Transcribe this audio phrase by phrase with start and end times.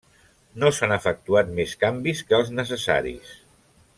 [0.61, 3.39] No s'han efectuat més canvis que els necessaris.